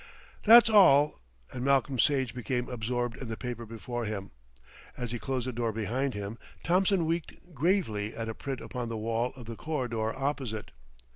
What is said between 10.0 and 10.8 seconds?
opposite.